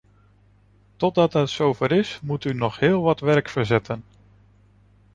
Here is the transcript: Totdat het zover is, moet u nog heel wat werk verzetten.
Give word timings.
Totdat 0.95 1.33
het 1.33 1.49
zover 1.49 1.91
is, 1.91 2.19
moet 2.21 2.45
u 2.45 2.53
nog 2.53 2.79
heel 2.79 3.01
wat 3.01 3.19
werk 3.19 3.49
verzetten. 3.49 4.03